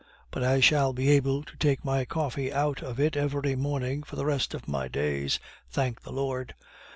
[0.31, 4.15] But I shall be able to take my coffee out of it every morning for
[4.15, 5.39] the rest of my days,
[5.69, 6.55] thank the Lord!